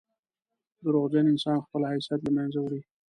[0.83, 2.81] •دروغجن انسان خپل حیثیت له منځه وړي.